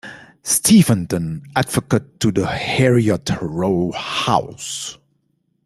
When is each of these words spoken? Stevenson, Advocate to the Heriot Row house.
Stevenson, 0.41 1.43
Advocate 1.55 2.19
to 2.21 2.31
the 2.31 2.47
Heriot 2.47 3.29
Row 3.39 3.91
house. 3.91 4.97